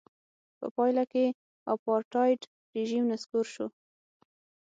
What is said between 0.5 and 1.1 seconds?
په پایله